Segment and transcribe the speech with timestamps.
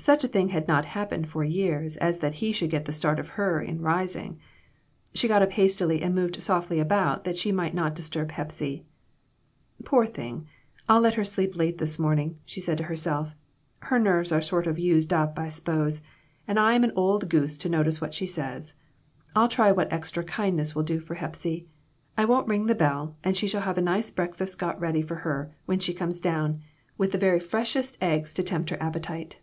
[0.00, 3.18] Such a thing had not happened for years as that he should get the start
[3.18, 4.38] of her in rising.
[5.12, 8.86] She got up hastily and moved softly about, that she might not disturb Hepsy.
[9.84, 10.46] "Poor thing!
[10.88, 13.34] I'll let her sleep late this morn ing," she said to herself;
[13.80, 16.00] "her nerves are sort of used up, I s'pose,
[16.46, 18.74] and I'm an old goose to notice what she says.
[19.36, 21.66] I'll try what extra kindness will do for Hepsy.
[22.16, 25.16] I won't ring the bell, and she shall have a nice breakfast got ready for
[25.16, 26.20] her when she IO2 IMPROMPTU VISITS.
[26.20, 26.60] comes down,
[26.96, 29.38] with the very freshest eggs to tempt her appetite."